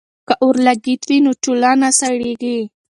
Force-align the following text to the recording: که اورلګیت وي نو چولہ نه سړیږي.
که 0.27 0.33
اورلګیت 0.43 1.01
وي 1.09 1.17
نو 1.25 1.31
چولہ 1.43 1.71
نه 1.81 1.89
سړیږي. 1.99 2.57